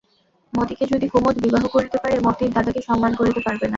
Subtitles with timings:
[0.53, 3.69] মতিকে যদি কুমুদ বিবাহ করিতে পারে, মতির দাদাকে সম্মান করিতে পারবে না?